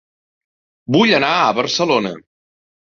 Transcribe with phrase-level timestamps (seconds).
[0.97, 2.17] Vull anar a Barcelona